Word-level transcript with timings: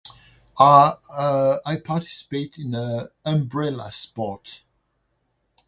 Ah! 0.57 0.97
I 1.63 1.75
participate 1.75 2.57
in 2.57 2.73
a 2.73 3.11
umbrella 3.23 3.91
sport. 3.91 4.63